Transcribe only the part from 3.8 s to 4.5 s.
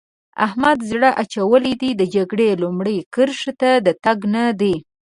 د تګ نه